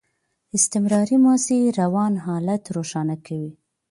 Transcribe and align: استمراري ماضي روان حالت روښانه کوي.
استمراري 0.57 1.17
ماضي 1.25 1.59
روان 1.79 2.13
حالت 2.25 2.63
روښانه 2.75 3.15
کوي. 3.25 3.51